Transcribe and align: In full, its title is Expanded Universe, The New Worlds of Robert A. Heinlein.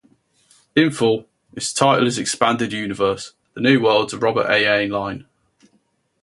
In 0.75 0.89
full, 0.89 1.27
its 1.53 1.71
title 1.71 2.07
is 2.07 2.17
Expanded 2.17 2.73
Universe, 2.73 3.33
The 3.53 3.61
New 3.61 3.81
Worlds 3.83 4.13
of 4.13 4.23
Robert 4.23 4.47
A. 4.49 4.63
Heinlein. 4.65 5.27